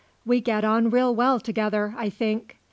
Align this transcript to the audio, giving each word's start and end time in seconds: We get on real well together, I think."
We 0.25 0.41
get 0.41 0.63
on 0.63 0.89
real 0.89 1.13
well 1.13 1.39
together, 1.39 1.93
I 1.95 2.09
think." 2.09 2.57